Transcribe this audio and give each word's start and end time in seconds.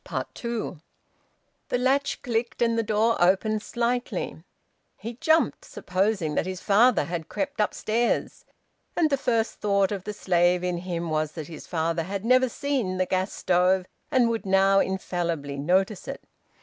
TWO. 0.33 0.79
The 1.69 1.77
latch 1.77 2.23
clicked 2.23 2.63
and 2.63 2.75
the 2.75 2.81
door 2.81 3.17
opened 3.21 3.61
slightly. 3.61 4.43
He 4.97 5.13
jumped, 5.13 5.63
supposing 5.63 6.33
that 6.33 6.47
his 6.47 6.59
father 6.59 7.03
had 7.03 7.29
crept 7.29 7.59
upstairs. 7.59 8.43
And 8.97 9.11
the 9.11 9.15
first 9.17 9.59
thought 9.61 9.91
of 9.91 10.05
the 10.05 10.13
slave 10.13 10.63
in 10.63 10.77
him 10.77 11.11
was 11.11 11.33
that 11.33 11.45
his 11.49 11.67
father 11.67 12.01
had 12.01 12.25
never 12.25 12.49
seen 12.49 12.97
the 12.97 13.05
gas 13.05 13.31
stove 13.31 13.85
and 14.09 14.27
would 14.27 14.43
now 14.43 14.79
infallibly 14.79 15.57
notice 15.59 16.07
it. 16.07 16.23